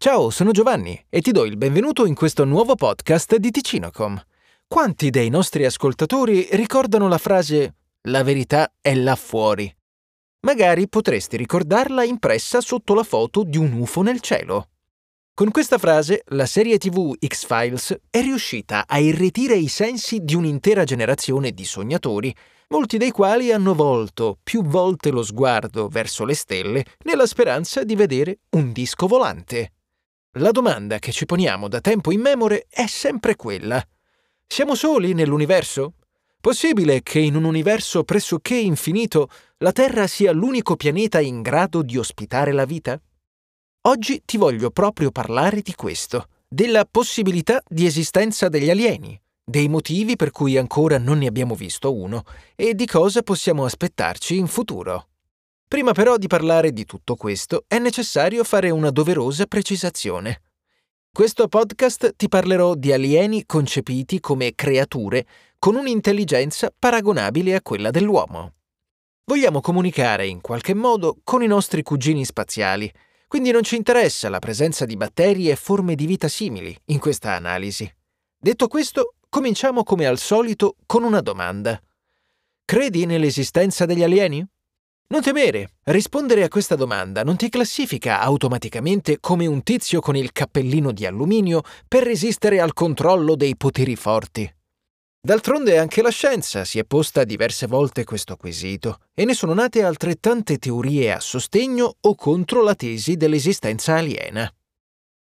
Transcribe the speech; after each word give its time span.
Ciao, 0.00 0.30
sono 0.30 0.52
Giovanni 0.52 1.06
e 1.08 1.20
ti 1.20 1.32
do 1.32 1.44
il 1.44 1.56
benvenuto 1.56 2.06
in 2.06 2.14
questo 2.14 2.44
nuovo 2.44 2.76
podcast 2.76 3.34
di 3.34 3.50
Ticinocom. 3.50 4.22
Quanti 4.68 5.10
dei 5.10 5.28
nostri 5.28 5.64
ascoltatori 5.64 6.46
ricordano 6.52 7.08
la 7.08 7.18
frase 7.18 7.74
La 8.02 8.22
verità 8.22 8.72
è 8.80 8.94
là 8.94 9.16
fuori? 9.16 9.68
Magari 10.42 10.88
potresti 10.88 11.36
ricordarla 11.36 12.04
impressa 12.04 12.60
sotto 12.60 12.94
la 12.94 13.02
foto 13.02 13.42
di 13.42 13.58
un 13.58 13.72
UFO 13.72 14.02
nel 14.02 14.20
cielo. 14.20 14.68
Con 15.34 15.50
questa 15.50 15.78
frase, 15.78 16.22
la 16.26 16.46
serie 16.46 16.78
TV 16.78 17.16
X-Files 17.18 17.98
è 18.08 18.20
riuscita 18.20 18.84
a 18.86 19.00
irretire 19.00 19.56
i 19.56 19.66
sensi 19.66 20.20
di 20.20 20.36
un'intera 20.36 20.84
generazione 20.84 21.50
di 21.50 21.64
sognatori, 21.64 22.32
molti 22.68 22.98
dei 22.98 23.10
quali 23.10 23.50
hanno 23.50 23.74
volto 23.74 24.38
più 24.44 24.62
volte 24.62 25.10
lo 25.10 25.24
sguardo 25.24 25.88
verso 25.88 26.24
le 26.24 26.34
stelle 26.34 26.84
nella 27.02 27.26
speranza 27.26 27.82
di 27.82 27.96
vedere 27.96 28.38
un 28.50 28.70
disco 28.70 29.08
volante. 29.08 29.72
La 30.32 30.50
domanda 30.50 30.98
che 30.98 31.10
ci 31.10 31.24
poniamo 31.24 31.68
da 31.68 31.80
tempo 31.80 32.12
immemore 32.12 32.66
è 32.68 32.86
sempre 32.86 33.34
quella. 33.34 33.82
Siamo 34.46 34.74
soli 34.74 35.14
nell'universo? 35.14 35.94
Possibile 36.38 37.02
che 37.02 37.18
in 37.18 37.34
un 37.34 37.44
universo 37.44 38.04
pressoché 38.04 38.54
infinito 38.54 39.30
la 39.58 39.72
Terra 39.72 40.06
sia 40.06 40.32
l'unico 40.32 40.76
pianeta 40.76 41.18
in 41.18 41.40
grado 41.40 41.80
di 41.80 41.96
ospitare 41.96 42.52
la 42.52 42.66
vita? 42.66 43.00
Oggi 43.86 44.22
ti 44.26 44.36
voglio 44.36 44.70
proprio 44.70 45.10
parlare 45.10 45.62
di 45.62 45.74
questo, 45.74 46.28
della 46.46 46.84
possibilità 46.84 47.62
di 47.66 47.86
esistenza 47.86 48.50
degli 48.50 48.68
alieni, 48.68 49.18
dei 49.42 49.68
motivi 49.68 50.14
per 50.14 50.30
cui 50.30 50.58
ancora 50.58 50.98
non 50.98 51.18
ne 51.18 51.26
abbiamo 51.26 51.54
visto 51.54 51.94
uno 51.94 52.22
e 52.54 52.74
di 52.74 52.86
cosa 52.86 53.22
possiamo 53.22 53.64
aspettarci 53.64 54.36
in 54.36 54.46
futuro. 54.46 55.08
Prima 55.68 55.92
però 55.92 56.16
di 56.16 56.26
parlare 56.26 56.72
di 56.72 56.84
tutto 56.84 57.14
questo 57.14 57.64
è 57.68 57.78
necessario 57.78 58.42
fare 58.42 58.70
una 58.70 58.90
doverosa 58.90 59.46
precisazione. 59.46 60.28
In 60.30 61.12
questo 61.12 61.46
podcast 61.46 62.14
ti 62.16 62.28
parlerò 62.28 62.74
di 62.74 62.92
alieni 62.92 63.44
concepiti 63.46 64.18
come 64.18 64.54
creature 64.54 65.26
con 65.58 65.76
un'intelligenza 65.76 66.72
paragonabile 66.76 67.54
a 67.54 67.62
quella 67.62 67.90
dell'uomo. 67.90 68.54
Vogliamo 69.24 69.60
comunicare 69.60 70.26
in 70.26 70.40
qualche 70.40 70.74
modo 70.74 71.18
con 71.22 71.42
i 71.42 71.46
nostri 71.46 71.82
cugini 71.82 72.24
spaziali 72.24 72.90
quindi 73.28 73.50
non 73.50 73.62
ci 73.62 73.76
interessa 73.76 74.30
la 74.30 74.38
presenza 74.38 74.86
di 74.86 74.96
batteri 74.96 75.50
e 75.50 75.54
forme 75.54 75.94
di 75.94 76.06
vita 76.06 76.28
simili 76.28 76.74
in 76.86 76.98
questa 76.98 77.34
analisi. 77.34 77.88
Detto 78.38 78.68
questo, 78.68 79.16
cominciamo 79.28 79.82
come 79.82 80.06
al 80.06 80.16
solito 80.18 80.76
con 80.86 81.04
una 81.04 81.20
domanda. 81.20 81.78
Credi 82.64 83.04
nell'esistenza 83.04 83.84
degli 83.84 84.02
alieni? 84.02 84.44
Non 85.10 85.22
temere, 85.22 85.70
rispondere 85.84 86.42
a 86.42 86.48
questa 86.48 86.76
domanda 86.76 87.24
non 87.24 87.36
ti 87.36 87.48
classifica 87.48 88.20
automaticamente 88.20 89.20
come 89.20 89.46
un 89.46 89.62
tizio 89.62 90.00
con 90.00 90.16
il 90.16 90.32
cappellino 90.32 90.92
di 90.92 91.06
alluminio 91.06 91.62
per 91.88 92.02
resistere 92.02 92.60
al 92.60 92.74
controllo 92.74 93.34
dei 93.34 93.56
poteri 93.56 93.96
forti. 93.96 94.54
D'altronde 95.18 95.78
anche 95.78 96.02
la 96.02 96.10
scienza 96.10 96.66
si 96.66 96.78
è 96.78 96.84
posta 96.84 97.24
diverse 97.24 97.66
volte 97.66 98.04
questo 98.04 98.36
quesito 98.36 98.98
e 99.14 99.24
ne 99.24 99.32
sono 99.32 99.54
nate 99.54 99.82
altrettante 99.82 100.58
teorie 100.58 101.14
a 101.14 101.20
sostegno 101.20 101.96
o 101.98 102.14
contro 102.14 102.62
la 102.62 102.74
tesi 102.74 103.16
dell'esistenza 103.16 103.94
aliena. 103.94 104.52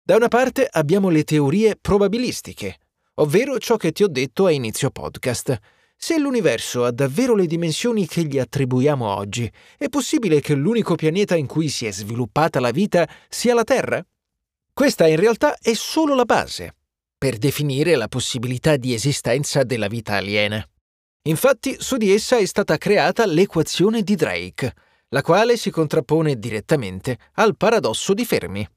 Da 0.01 0.15
una 0.15 0.29
parte 0.29 0.65
abbiamo 0.71 1.09
le 1.09 1.25
teorie 1.25 1.75
probabilistiche, 1.75 2.77
ovvero 3.15 3.57
ciò 3.57 3.75
che 3.75 3.91
ti 3.91 4.03
ho 4.03 4.07
detto 4.07 4.45
a 4.45 4.51
inizio 4.51 4.91
podcast. 4.91 5.59
Se 6.05 6.17
l'universo 6.17 6.83
ha 6.83 6.91
davvero 6.91 7.33
le 7.33 7.45
dimensioni 7.45 8.05
che 8.07 8.25
gli 8.25 8.37
attribuiamo 8.37 9.07
oggi, 9.07 9.49
è 9.77 9.87
possibile 9.87 10.41
che 10.41 10.53
l'unico 10.53 10.95
pianeta 10.95 11.37
in 11.37 11.47
cui 11.47 11.69
si 11.69 11.85
è 11.85 11.93
sviluppata 11.93 12.59
la 12.59 12.71
vita 12.71 13.07
sia 13.29 13.53
la 13.53 13.63
Terra? 13.63 14.05
Questa 14.73 15.07
in 15.07 15.15
realtà 15.15 15.57
è 15.61 15.73
solo 15.73 16.13
la 16.13 16.25
base 16.25 16.75
per 17.17 17.37
definire 17.37 17.95
la 17.95 18.09
possibilità 18.09 18.75
di 18.75 18.93
esistenza 18.93 19.63
della 19.63 19.87
vita 19.87 20.17
aliena. 20.17 20.61
Infatti, 21.21 21.77
su 21.79 21.95
di 21.95 22.11
essa 22.11 22.35
è 22.35 22.45
stata 22.45 22.77
creata 22.77 23.25
l'equazione 23.25 24.01
di 24.01 24.15
Drake, 24.15 24.73
la 25.07 25.21
quale 25.21 25.55
si 25.55 25.69
contrappone 25.69 26.37
direttamente 26.37 27.17
al 27.35 27.55
paradosso 27.55 28.13
di 28.13 28.25
Fermi. 28.25 28.67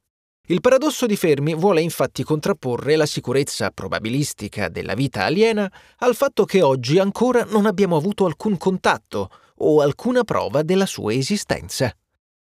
Il 0.49 0.61
paradosso 0.61 1.07
di 1.07 1.17
Fermi 1.17 1.57
vuole 1.57 1.81
infatti 1.81 2.23
contrapporre 2.23 2.95
la 2.95 3.07
sicurezza 3.07 3.73
probabilistica 3.73 4.69
della 4.69 4.95
vita 4.95 5.25
aliena 5.25 5.69
al 5.99 6.15
fatto 6.15 6.45
che 6.45 6.63
oggi 6.63 7.01
ancora 7.01 7.43
non 7.45 7.67
abbiamo 7.67 7.97
avuto 7.97 8.27
alcun 8.27 8.57
contatto 8.57 9.29
o 9.57 9.81
alcuna 9.81 10.23
prova 10.23 10.63
della 10.63 10.87
sua 10.87 11.13
esistenza. 11.15 11.93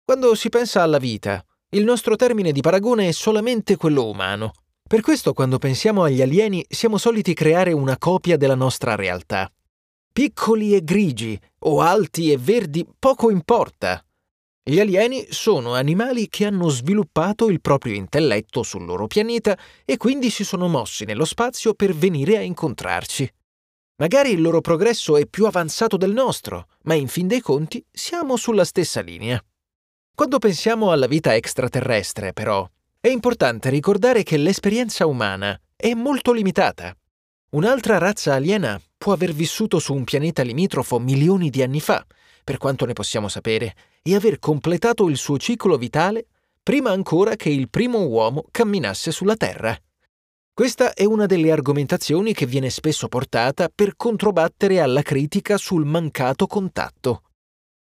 Quando 0.02 0.34
si 0.34 0.48
pensa 0.48 0.80
alla 0.80 0.96
vita, 0.96 1.44
il 1.70 1.84
nostro 1.84 2.16
termine 2.16 2.52
di 2.52 2.62
paragone 2.62 3.08
è 3.08 3.12
solamente 3.12 3.76
quello 3.76 4.08
umano, 4.08 4.52
per 4.88 5.02
questo 5.02 5.34
quando 5.34 5.58
pensiamo 5.58 6.02
agli 6.02 6.22
alieni 6.22 6.64
siamo 6.68 6.96
soliti 6.96 7.34
creare 7.34 7.72
una 7.72 7.98
copia 7.98 8.38
della 8.38 8.54
nostra 8.54 8.94
realtà. 8.94 9.50
Piccoli 10.12 10.74
e 10.74 10.82
grigi 10.82 11.38
o 11.60 11.80
alti 11.80 12.32
e 12.32 12.38
verdi 12.38 12.86
poco 12.98 13.30
importa. 13.30 14.02
Gli 14.64 14.78
alieni 14.78 15.26
sono 15.28 15.74
animali 15.74 16.28
che 16.28 16.46
hanno 16.46 16.68
sviluppato 16.68 17.48
il 17.48 17.60
proprio 17.60 17.94
intelletto 17.94 18.62
sul 18.62 18.84
loro 18.84 19.08
pianeta 19.08 19.58
e 19.84 19.96
quindi 19.96 20.30
si 20.30 20.44
sono 20.44 20.68
mossi 20.68 21.04
nello 21.04 21.24
spazio 21.24 21.74
per 21.74 21.92
venire 21.92 22.36
a 22.36 22.42
incontrarci. 22.42 23.28
Magari 23.96 24.30
il 24.30 24.40
loro 24.40 24.60
progresso 24.60 25.16
è 25.16 25.26
più 25.26 25.46
avanzato 25.46 25.96
del 25.96 26.12
nostro, 26.12 26.68
ma 26.82 26.94
in 26.94 27.08
fin 27.08 27.26
dei 27.26 27.40
conti 27.40 27.84
siamo 27.90 28.36
sulla 28.36 28.64
stessa 28.64 29.00
linea. 29.00 29.42
Quando 30.14 30.38
pensiamo 30.38 30.92
alla 30.92 31.08
vita 31.08 31.34
extraterrestre, 31.34 32.32
però, 32.32 32.64
è 33.00 33.08
importante 33.08 33.68
ricordare 33.68 34.22
che 34.22 34.36
l'esperienza 34.36 35.06
umana 35.06 35.60
è 35.74 35.92
molto 35.94 36.32
limitata. 36.32 36.96
Un'altra 37.50 37.98
razza 37.98 38.34
aliena 38.34 38.80
può 38.96 39.12
aver 39.12 39.32
vissuto 39.32 39.80
su 39.80 39.92
un 39.92 40.04
pianeta 40.04 40.42
limitrofo 40.42 41.00
milioni 41.00 41.50
di 41.50 41.62
anni 41.62 41.80
fa, 41.80 42.06
per 42.42 42.58
quanto 42.58 42.84
ne 42.86 42.92
possiamo 42.92 43.28
sapere, 43.28 43.74
e 44.02 44.14
aver 44.14 44.38
completato 44.38 45.08
il 45.08 45.16
suo 45.16 45.38
ciclo 45.38 45.76
vitale 45.76 46.26
prima 46.62 46.90
ancora 46.90 47.34
che 47.36 47.48
il 47.48 47.68
primo 47.68 48.06
uomo 48.06 48.44
camminasse 48.50 49.10
sulla 49.10 49.36
Terra. 49.36 49.76
Questa 50.54 50.92
è 50.92 51.04
una 51.04 51.26
delle 51.26 51.50
argomentazioni 51.50 52.34
che 52.34 52.46
viene 52.46 52.70
spesso 52.70 53.08
portata 53.08 53.70
per 53.74 53.96
controbattere 53.96 54.80
alla 54.80 55.02
critica 55.02 55.56
sul 55.56 55.84
mancato 55.84 56.46
contatto. 56.46 57.22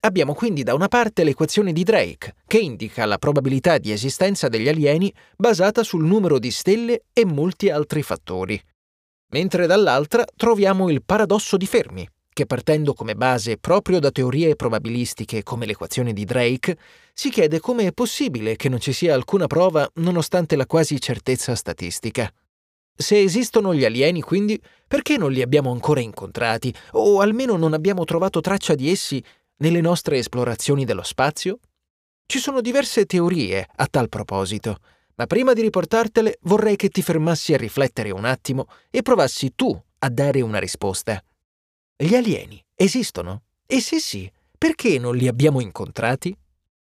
Abbiamo 0.04 0.34
quindi 0.34 0.64
da 0.64 0.74
una 0.74 0.88
parte 0.88 1.24
l'equazione 1.24 1.74
di 1.74 1.84
Drake, 1.84 2.36
che 2.48 2.58
indica 2.58 3.06
la 3.06 3.20
probabilità 3.20 3.78
di 3.78 3.92
esistenza 3.92 4.48
degli 4.48 4.68
alieni 4.68 5.14
basata 5.38 5.84
sul 5.84 6.06
numero 6.06 6.40
di 6.40 6.50
stelle 6.50 7.04
e 7.14 7.24
molti 7.24 7.70
altri 7.70 8.02
fattori. 8.02 8.60
Mentre 9.32 9.68
dall'altra 9.68 10.26
troviamo 10.36 10.90
il 10.90 11.04
paradosso 11.04 11.56
di 11.56 11.68
Fermi, 11.68 12.08
che 12.34 12.46
partendo 12.46 12.94
come 12.94 13.16
base 13.16 13.58
proprio 13.58 14.00
da 14.00 14.12
teorie 14.12 14.56
probabilistiche 14.56 15.44
come 15.44 15.66
l'equazione 15.66 16.14
di 16.14 16.24
Drake, 16.24 16.78
si 17.14 17.30
chiede 17.30 17.60
come 17.60 17.88
è 17.88 17.92
possibile 17.92 18.56
che 18.56 18.70
non 18.70 18.80
ci 18.80 18.94
sia 18.94 19.14
alcuna 19.14 19.48
prova 19.48 19.90
nonostante 19.96 20.56
la 20.56 20.66
quasi 20.66 21.00
certezza 21.00 21.56
statistica. 21.56 22.32
Se 22.96 23.20
esistono 23.20 23.74
gli 23.74 23.84
alieni, 23.84 24.22
quindi, 24.22 24.62
perché 24.88 25.18
non 25.18 25.32
li 25.32 25.42
abbiamo 25.42 25.72
ancora 25.72 26.00
incontrati, 26.00 26.74
o 26.92 27.20
almeno 27.20 27.58
non 27.58 27.74
abbiamo 27.74 28.06
trovato 28.06 28.42
traccia 28.42 28.76
di 28.76 28.90
essi 28.90 29.24
nelle 29.58 29.82
nostre 29.82 30.18
esplorazioni 30.18 30.86
dello 30.86 31.04
spazio? 31.04 31.60
Ci 32.26 32.40
sono 32.40 32.62
diverse 32.62 33.06
teorie 33.06 33.68
a 33.76 33.88
tal 33.88 34.08
proposito, 34.08 34.78
ma 35.16 35.26
prima 35.26 35.54
di 35.54 35.62
riportartele 35.62 36.38
vorrei 36.44 36.76
che 36.76 36.90
ti 36.90 37.02
fermassi 37.02 37.54
a 37.54 37.58
riflettere 37.58 38.12
un 38.12 38.26
attimo 38.26 38.68
e 38.90 39.02
provassi 39.02 39.54
tu 39.56 39.78
a 40.00 40.10
dare 40.10 40.42
una 40.42 40.60
risposta. 40.60 41.22
Gli 42.02 42.16
alieni 42.16 42.60
esistono? 42.74 43.44
E 43.68 43.80
se 43.80 44.00
sì, 44.00 44.28
perché 44.58 44.98
non 44.98 45.16
li 45.16 45.28
abbiamo 45.28 45.62
incontrati? 45.62 46.36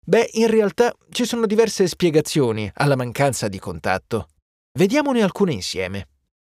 Beh, 0.04 0.32
in 0.34 0.48
realtà 0.48 0.96
ci 1.12 1.26
sono 1.26 1.46
diverse 1.46 1.86
spiegazioni 1.86 2.68
alla 2.74 2.96
mancanza 2.96 3.48
di 3.48 3.60
contatto. 3.60 4.30
Vediamone 4.74 5.22
alcune 5.22 5.54
insieme. 5.54 6.08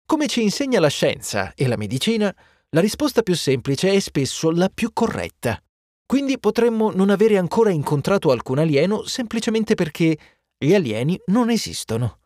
Come 0.06 0.28
ci 0.28 0.42
insegna 0.42 0.78
la 0.78 0.86
scienza 0.86 1.54
e 1.54 1.66
la 1.66 1.76
medicina, 1.76 2.32
la 2.68 2.80
risposta 2.80 3.22
più 3.22 3.34
semplice 3.34 3.90
è 3.90 3.98
spesso 3.98 4.52
la 4.52 4.70
più 4.72 4.92
corretta. 4.92 5.60
Quindi 6.06 6.38
potremmo 6.38 6.92
non 6.92 7.10
avere 7.10 7.38
ancora 7.38 7.70
incontrato 7.70 8.30
alcun 8.30 8.60
alieno 8.60 9.06
semplicemente 9.06 9.74
perché 9.74 10.16
gli 10.56 10.72
alieni 10.72 11.20
non 11.26 11.50
esistono. 11.50 12.20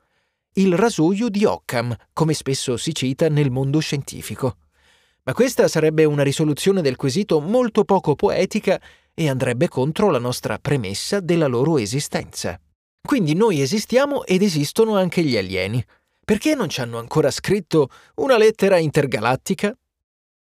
Il 0.53 0.77
rasoio 0.77 1.31
di 1.31 1.47
Occam, 1.47 1.97
come 2.13 2.35
spesso 2.35 2.77
si 2.77 2.95
cita 2.95 3.31
nel 3.31 3.51
mondo 3.51 3.79
scientifico. 3.79 4.57
Ma 5.31 5.37
questa 5.37 5.69
sarebbe 5.69 6.05
una 6.05 6.25
risoluzione 6.25 6.83
del 6.83 6.97
quesito 6.97 7.39
molto 7.39 7.85
poco 7.85 8.17
poetica 8.17 8.81
e 9.15 9.29
andrebbe 9.29 9.69
contro 9.69 10.11
la 10.11 10.19
nostra 10.19 10.59
premessa 10.59 11.21
della 11.21 11.47
loro 11.47 11.79
esistenza. 11.79 12.61
Quindi 13.01 13.35
noi 13.35 13.61
esistiamo 13.61 14.25
ed 14.25 14.43
esistono 14.43 14.97
anche 14.97 15.23
gli 15.23 15.37
alieni. 15.37 15.81
Perché 16.25 16.57
non 16.57 16.69
ci 16.69 16.81
hanno 16.81 16.99
ancora 16.99 17.31
scritto 17.31 17.91
una 18.17 18.37
lettera 18.37 18.79
intergalattica? 18.79 19.73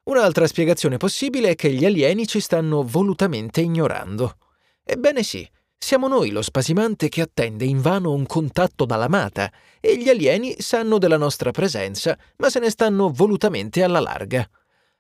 Un'altra 0.06 0.48
spiegazione 0.48 0.98
possibile 0.98 1.50
è 1.50 1.56
che 1.56 1.72
gli 1.72 1.86
alieni 1.86 2.26
ci 2.26 2.40
stanno 2.40 2.82
volutamente 2.82 3.62
ignorando. 3.62 4.38
Ebbene 4.84 5.22
sì, 5.22 5.48
Siamo 5.82 6.10
noi 6.10 6.32
lo 6.32 6.42
spasimante 6.42 7.08
che 7.08 7.22
attende 7.22 7.64
invano 7.64 8.12
un 8.12 8.26
contatto 8.26 8.84
dall'amata 8.84 9.50
e 9.80 9.98
gli 9.98 10.10
alieni 10.10 10.56
sanno 10.60 10.98
della 10.98 11.16
nostra 11.16 11.52
presenza, 11.52 12.18
ma 12.38 12.50
se 12.50 12.60
ne 12.60 12.70
stanno 12.70 13.10
volutamente 13.10 13.82
alla 13.82 14.02
larga. 14.02 14.50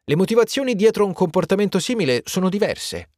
Le 0.09 0.15
motivazioni 0.15 0.73
dietro 0.73 1.06
un 1.06 1.13
comportamento 1.13 1.77
simile 1.77 2.23
sono 2.25 2.50
diverse. 2.50 3.11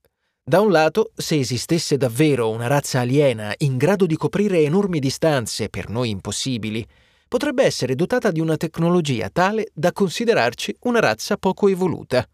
Da 0.43 0.59
un 0.59 0.71
lato, 0.71 1.11
se 1.15 1.39
esistesse 1.39 1.95
davvero 1.95 2.49
una 2.49 2.67
razza 2.67 2.99
aliena 2.99 3.53
in 3.59 3.77
grado 3.77 4.05
di 4.05 4.17
coprire 4.17 4.59
enormi 4.59 4.99
distanze 4.99 5.69
per 5.69 5.87
noi 5.87 6.09
impossibili, 6.09 6.85
potrebbe 7.29 7.63
essere 7.63 7.95
dotata 7.95 8.29
di 8.29 8.41
una 8.41 8.57
tecnologia 8.57 9.29
tale 9.29 9.69
da 9.73 9.93
considerarci 9.93 10.75
una 10.81 10.99
razza 10.99 11.37
poco 11.37 11.69
evoluta, 11.69 12.27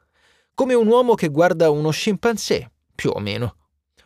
come 0.56 0.74
un 0.74 0.88
uomo 0.88 1.14
che 1.14 1.28
guarda 1.28 1.70
uno 1.70 1.92
scimpanzé, 1.92 2.72
più 2.96 3.12
o 3.14 3.20
meno. 3.20 3.58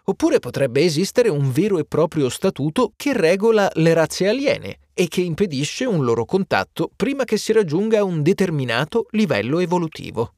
Oppure 0.04 0.40
potrebbe 0.40 0.82
esistere 0.82 1.30
un 1.30 1.50
vero 1.54 1.78
e 1.78 1.86
proprio 1.86 2.28
statuto 2.28 2.92
che 2.98 3.14
regola 3.14 3.72
le 3.76 3.94
razze 3.94 4.28
aliene 4.28 4.80
e 4.94 5.08
che 5.08 5.22
impedisce 5.22 5.86
un 5.86 6.04
loro 6.04 6.26
contatto 6.26 6.92
prima 6.94 7.24
che 7.24 7.38
si 7.38 7.54
raggiunga 7.54 8.04
un 8.04 8.22
determinato 8.22 9.06
livello 9.12 9.60
evolutivo. 9.60 10.34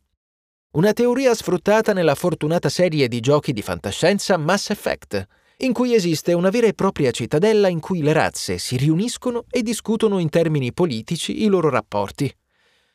Una 0.74 0.92
teoria 0.92 1.36
sfruttata 1.36 1.94
nella 1.94 2.16
fortunata 2.16 2.68
serie 2.68 3.08
di 3.08 3.20
giochi 3.20 3.54
di 3.54 3.62
fantascienza 3.62 4.38
Mass 4.38 4.72
Effect, 4.72 5.28
in 5.58 5.72
cui 5.72 5.94
esiste 5.94 6.34
una 6.34 6.50
vera 6.50 6.66
e 6.66 6.74
propria 6.74 7.12
cittadella 7.12 7.68
in 7.68 7.80
cui 7.80 8.02
le 8.02 8.12
razze 8.12 8.58
si 8.58 8.76
riuniscono 8.76 9.46
e 9.52 9.62
discutono 9.62 10.18
in 10.18 10.30
termini 10.30 10.74
politici 10.74 11.44
i 11.44 11.48
loro 11.48 11.70
rapporti. 11.70 12.36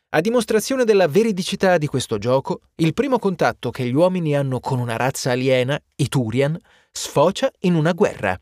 A 0.08 0.20
dimostrazione 0.20 0.82
della 0.82 1.06
veridicità 1.06 1.78
di 1.78 1.86
questo 1.86 2.18
gioco, 2.18 2.62
il 2.78 2.94
primo 2.94 3.20
contatto 3.20 3.70
che 3.70 3.84
gli 3.84 3.94
uomini 3.94 4.34
hanno 4.34 4.58
con 4.58 4.80
una 4.80 4.96
razza 4.96 5.30
aliena, 5.30 5.80
i 5.94 6.08
Turian, 6.08 6.58
sfocia 6.90 7.48
in 7.60 7.76
una 7.76 7.92
guerra. 7.92 8.36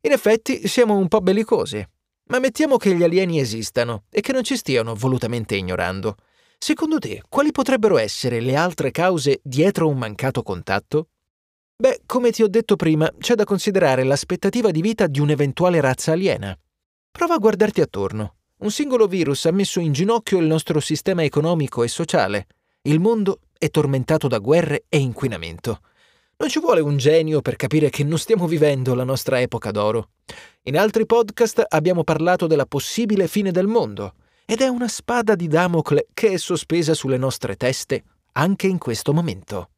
In 0.00 0.12
effetti 0.12 0.66
siamo 0.68 0.96
un 0.96 1.08
po' 1.08 1.20
bellicosi, 1.20 1.86
ma 2.28 2.38
mettiamo 2.38 2.78
che 2.78 2.94
gli 2.94 3.02
alieni 3.02 3.40
esistano 3.40 4.04
e 4.08 4.22
che 4.22 4.32
non 4.32 4.42
ci 4.42 4.56
stiano 4.56 4.94
volutamente 4.94 5.54
ignorando. 5.54 6.16
Secondo 6.64 6.98
te, 6.98 7.22
quali 7.28 7.52
potrebbero 7.52 7.98
essere 7.98 8.40
le 8.40 8.56
altre 8.56 8.90
cause 8.90 9.38
dietro 9.42 9.86
un 9.86 9.98
mancato 9.98 10.42
contatto? 10.42 11.08
Beh, 11.76 12.00
come 12.06 12.30
ti 12.30 12.42
ho 12.42 12.48
detto 12.48 12.74
prima, 12.74 13.12
c'è 13.18 13.34
da 13.34 13.44
considerare 13.44 14.02
l'aspettativa 14.02 14.70
di 14.70 14.80
vita 14.80 15.06
di 15.06 15.20
un'eventuale 15.20 15.82
razza 15.82 16.12
aliena. 16.12 16.58
Prova 17.10 17.34
a 17.34 17.38
guardarti 17.38 17.82
attorno. 17.82 18.36
Un 18.60 18.70
singolo 18.70 19.06
virus 19.06 19.44
ha 19.44 19.50
messo 19.50 19.78
in 19.78 19.92
ginocchio 19.92 20.38
il 20.38 20.46
nostro 20.46 20.80
sistema 20.80 21.22
economico 21.22 21.82
e 21.82 21.88
sociale. 21.88 22.46
Il 22.84 22.98
mondo 22.98 23.40
è 23.58 23.68
tormentato 23.68 24.26
da 24.26 24.38
guerre 24.38 24.86
e 24.88 24.96
inquinamento. 24.96 25.80
Non 26.38 26.48
ci 26.48 26.60
vuole 26.60 26.80
un 26.80 26.96
genio 26.96 27.42
per 27.42 27.56
capire 27.56 27.90
che 27.90 28.04
non 28.04 28.16
stiamo 28.16 28.46
vivendo 28.46 28.94
la 28.94 29.04
nostra 29.04 29.38
epoca 29.38 29.70
d'oro. 29.70 30.12
In 30.62 30.78
altri 30.78 31.04
podcast 31.04 31.62
abbiamo 31.68 32.04
parlato 32.04 32.46
della 32.46 32.64
possibile 32.64 33.28
fine 33.28 33.50
del 33.50 33.66
mondo, 33.66 34.14
ed 34.46 34.60
è 34.60 34.68
una 34.68 34.88
spada 34.88 35.34
di 35.34 35.48
Damocle 35.48 36.08
che 36.12 36.32
è 36.32 36.36
sospesa 36.36 36.94
sulle 36.94 37.16
nostre 37.16 37.56
teste 37.56 38.04
anche 38.32 38.66
in 38.66 38.78
questo 38.78 39.12
momento. 39.12 39.70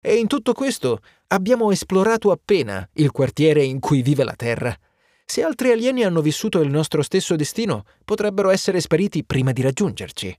E 0.00 0.16
in 0.16 0.26
tutto 0.26 0.52
questo 0.52 0.98
abbiamo 1.28 1.70
esplorato 1.70 2.30
appena 2.30 2.88
il 2.94 3.12
quartiere 3.12 3.62
in 3.62 3.78
cui 3.78 4.02
vive 4.02 4.24
la 4.24 4.34
Terra. 4.34 4.76
Se 5.24 5.42
altri 5.42 5.70
alieni 5.70 6.02
hanno 6.02 6.20
vissuto 6.20 6.60
il 6.60 6.68
nostro 6.68 7.02
stesso 7.02 7.36
destino, 7.36 7.84
potrebbero 8.04 8.50
essere 8.50 8.80
spariti 8.80 9.24
prima 9.24 9.52
di 9.52 9.62
raggiungerci. 9.62 10.36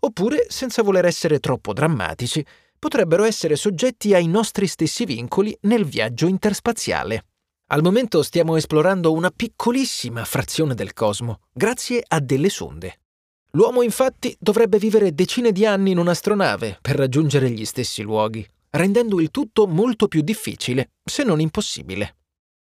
Oppure, 0.00 0.46
senza 0.48 0.82
voler 0.82 1.04
essere 1.04 1.38
troppo 1.38 1.72
drammatici, 1.72 2.44
potrebbero 2.78 3.24
essere 3.24 3.56
soggetti 3.56 4.12
ai 4.14 4.26
nostri 4.26 4.66
stessi 4.66 5.04
vincoli 5.04 5.56
nel 5.62 5.84
viaggio 5.84 6.26
interspaziale. 6.26 7.24
Al 7.68 7.82
momento 7.82 8.22
stiamo 8.22 8.56
esplorando 8.56 9.12
una 9.12 9.30
piccolissima 9.30 10.24
frazione 10.24 10.74
del 10.74 10.92
cosmo, 10.92 11.40
grazie 11.52 12.02
a 12.06 12.20
delle 12.20 12.48
sonde. 12.48 13.00
L'uomo 13.52 13.82
infatti 13.82 14.36
dovrebbe 14.38 14.78
vivere 14.78 15.14
decine 15.14 15.52
di 15.52 15.66
anni 15.66 15.90
in 15.90 15.98
un'astronave 15.98 16.78
per 16.80 16.96
raggiungere 16.96 17.50
gli 17.50 17.64
stessi 17.64 18.02
luoghi 18.02 18.46
rendendo 18.76 19.20
il 19.20 19.30
tutto 19.30 19.66
molto 19.66 20.06
più 20.06 20.20
difficile, 20.20 20.90
se 21.02 21.24
non 21.24 21.40
impossibile. 21.40 22.16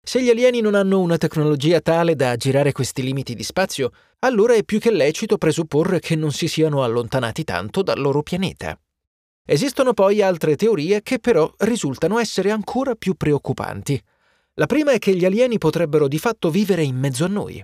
Se 0.02 0.24
gli 0.24 0.30
alieni 0.30 0.62
non 0.62 0.76
hanno 0.76 1.00
una 1.00 1.18
tecnologia 1.18 1.82
tale 1.82 2.16
da 2.16 2.32
aggirare 2.32 2.72
questi 2.72 3.04
limiti 3.04 3.36
di 3.36 3.44
spazio, 3.44 3.92
allora 4.20 4.54
è 4.54 4.64
più 4.64 4.80
che 4.80 4.92
lecito 4.92 5.38
presupporre 5.38 6.00
che 6.00 6.16
non 6.16 6.32
si 6.32 6.48
siano 6.48 6.84
allontanati 6.84 7.44
tanto 7.44 7.84
dal 7.84 8.00
loro 8.00 8.24
pianeta. 8.24 8.80
Esistono 9.46 9.94
poi 9.94 10.22
altre 10.22 10.56
teorie 10.56 11.02
che 11.02 11.20
però 11.20 11.52
risultano 11.60 12.18
essere 12.18 12.52
ancora 12.52 12.96
più 12.96 13.16
preoccupanti. 13.16 14.02
La 14.60 14.68
prima 14.68 14.92
è 14.92 15.00
che 15.00 15.16
gli 15.16 15.26
alieni 15.26 15.58
potrebbero 15.58 16.08
di 16.08 16.20
fatto 16.20 16.52
vivere 16.52 16.84
in 16.84 16.98
mezzo 16.98 17.26
a 17.26 17.30
noi. 17.30 17.64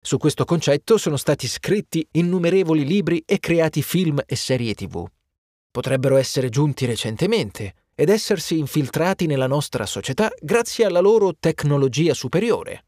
Su 0.00 0.16
questo 0.16 0.44
concetto 0.44 0.96
sono 0.96 1.16
stati 1.16 1.48
scritti 1.48 2.06
innumerevoli 2.12 2.86
libri 2.86 3.22
e 3.26 3.38
creati 3.40 3.82
film 3.82 4.22
e 4.24 4.36
serie 4.36 4.72
tv 4.74 5.06
potrebbero 5.76 6.16
essere 6.16 6.48
giunti 6.48 6.86
recentemente 6.86 7.74
ed 7.94 8.08
essersi 8.08 8.58
infiltrati 8.58 9.26
nella 9.26 9.46
nostra 9.46 9.84
società 9.84 10.32
grazie 10.40 10.86
alla 10.86 11.00
loro 11.00 11.34
tecnologia 11.38 12.14
superiore. 12.14 12.86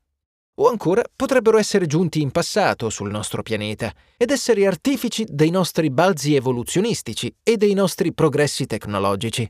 O 0.55 0.71
ancora 0.71 1.03
potrebbero 1.15 1.59
essere 1.59 1.85
giunti 1.85 2.23
in 2.23 2.31
passato 2.31 2.89
sul 2.89 3.11
nostro 3.11 3.43
pianeta 3.43 3.93
ed 4.17 4.31
essere 4.31 4.67
artefici 4.67 5.27
dei 5.29 5.51
nostri 5.51 5.91
balzi 5.91 6.35
evoluzionistici 6.35 7.31
e 7.43 7.59
dei 7.59 7.75
nostri 7.75 8.15
progressi 8.15 8.65
tecnologici. 8.65 9.47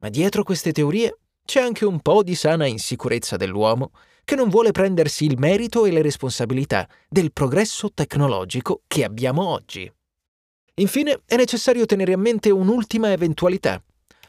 Ma 0.00 0.10
dietro 0.10 0.42
queste 0.42 0.72
teorie 0.72 1.16
c'è 1.50 1.60
anche 1.60 1.84
un 1.84 1.98
po' 1.98 2.22
di 2.22 2.36
sana 2.36 2.66
insicurezza 2.66 3.36
dell'uomo 3.36 3.90
che 4.22 4.36
non 4.36 4.50
vuole 4.50 4.70
prendersi 4.70 5.24
il 5.24 5.36
merito 5.36 5.84
e 5.84 5.90
le 5.90 6.00
responsabilità 6.00 6.88
del 7.08 7.32
progresso 7.32 7.90
tecnologico 7.92 8.82
che 8.86 9.02
abbiamo 9.02 9.48
oggi. 9.48 9.92
Infine, 10.74 11.22
è 11.26 11.34
necessario 11.34 11.86
tenere 11.86 12.12
a 12.12 12.18
mente 12.18 12.50
un'ultima 12.50 13.10
eventualità. 13.10 13.82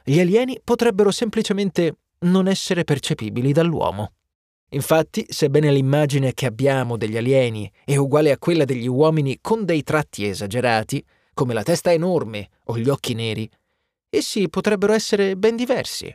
Gli 0.03 0.19
alieni 0.19 0.59
potrebbero 0.63 1.11
semplicemente 1.11 1.97
non 2.21 2.47
essere 2.47 2.85
percepibili 2.85 3.51
dall'uomo. 3.51 4.13
Infatti, 4.69 5.23
sebbene 5.29 5.71
l'immagine 5.71 6.33
che 6.33 6.47
abbiamo 6.47 6.97
degli 6.97 7.17
alieni 7.17 7.71
è 7.85 7.97
uguale 7.97 8.31
a 8.31 8.39
quella 8.39 8.65
degli 8.65 8.87
uomini 8.87 9.37
con 9.39 9.63
dei 9.63 9.83
tratti 9.83 10.25
esagerati, 10.25 11.05
come 11.35 11.53
la 11.53 11.61
testa 11.61 11.93
enorme 11.93 12.49
o 12.63 12.79
gli 12.79 12.89
occhi 12.89 13.13
neri, 13.13 13.47
essi 14.09 14.49
potrebbero 14.49 14.93
essere 14.93 15.37
ben 15.37 15.55
diversi. 15.55 16.11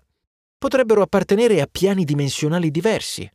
Potrebbero 0.58 1.02
appartenere 1.02 1.60
a 1.60 1.68
piani 1.70 2.04
dimensionali 2.04 2.70
diversi, 2.70 3.30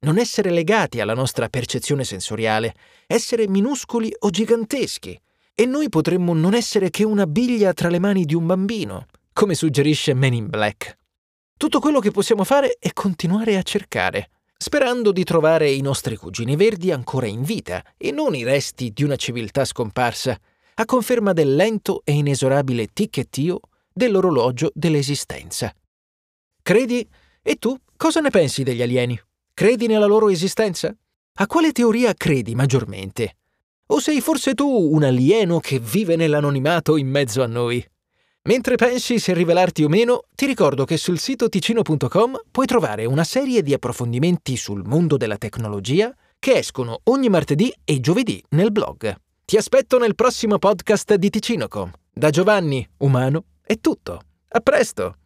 non 0.00 0.18
essere 0.18 0.50
legati 0.50 1.00
alla 1.00 1.14
nostra 1.14 1.48
percezione 1.48 2.02
sensoriale, 2.02 2.74
essere 3.06 3.46
minuscoli 3.46 4.12
o 4.20 4.30
giganteschi, 4.30 5.20
e 5.54 5.66
noi 5.66 5.88
potremmo 5.88 6.32
non 6.32 6.54
essere 6.54 6.90
che 6.90 7.04
una 7.04 7.26
biglia 7.26 7.72
tra 7.72 7.88
le 7.88 7.98
mani 7.98 8.24
di 8.24 8.34
un 8.34 8.46
bambino, 8.46 9.06
come 9.32 9.54
suggerisce 9.54 10.14
Men 10.14 10.32
in 10.32 10.48
Black. 10.48 10.96
Tutto 11.56 11.78
quello 11.78 12.00
che 12.00 12.10
possiamo 12.10 12.42
fare 12.42 12.76
è 12.78 12.92
continuare 12.92 13.56
a 13.56 13.62
cercare, 13.62 14.30
sperando 14.56 15.12
di 15.12 15.24
trovare 15.24 15.70
i 15.70 15.80
nostri 15.82 16.16
cugini 16.16 16.56
verdi 16.56 16.90
ancora 16.90 17.26
in 17.26 17.42
vita 17.42 17.84
e 17.96 18.10
non 18.10 18.34
i 18.34 18.44
resti 18.44 18.90
di 18.92 19.04
una 19.04 19.16
civiltà 19.16 19.64
scomparsa, 19.64 20.36
a 20.74 20.84
conferma 20.84 21.32
del 21.32 21.54
lento 21.54 22.00
e 22.04 22.12
inesorabile 22.12 22.88
ticchettio 22.92 23.60
dell'orologio 23.92 24.70
dell'esistenza. 24.74 25.72
Credi? 26.62 27.04
E 27.42 27.56
tu 27.56 27.76
cosa 27.96 28.20
ne 28.20 28.30
pensi 28.30 28.62
degli 28.62 28.82
alieni? 28.82 29.20
Credi 29.52 29.88
nella 29.88 30.06
loro 30.06 30.28
esistenza? 30.28 30.94
A 31.34 31.46
quale 31.48 31.72
teoria 31.72 32.14
credi 32.14 32.54
maggiormente? 32.54 33.38
O 33.88 33.98
sei 33.98 34.20
forse 34.20 34.54
tu 34.54 34.68
un 34.68 35.02
alieno 35.02 35.58
che 35.58 35.80
vive 35.80 36.14
nell'anonimato 36.14 36.96
in 36.96 37.08
mezzo 37.08 37.42
a 37.42 37.46
noi? 37.46 37.84
Mentre 38.44 38.76
pensi 38.76 39.18
se 39.18 39.34
rivelarti 39.34 39.82
o 39.82 39.88
meno, 39.88 40.24
ti 40.36 40.46
ricordo 40.46 40.84
che 40.84 40.96
sul 40.96 41.18
sito 41.18 41.48
ticino.com 41.48 42.40
puoi 42.50 42.66
trovare 42.66 43.06
una 43.06 43.24
serie 43.24 43.62
di 43.62 43.72
approfondimenti 43.72 44.56
sul 44.56 44.84
mondo 44.84 45.16
della 45.16 45.38
tecnologia 45.38 46.14
che 46.38 46.58
escono 46.58 47.00
ogni 47.04 47.28
martedì 47.28 47.74
e 47.84 47.98
giovedì 47.98 48.42
nel 48.50 48.70
blog. 48.70 49.14
Ti 49.44 49.56
aspetto 49.56 49.98
nel 49.98 50.14
prossimo 50.14 50.58
podcast 50.58 51.14
di 51.16 51.28
Ticinocom. 51.28 51.90
Da 52.12 52.30
Giovanni, 52.30 52.88
umano, 52.98 53.44
è 53.62 53.78
tutto. 53.80 54.20
A 54.48 54.60
presto! 54.60 55.16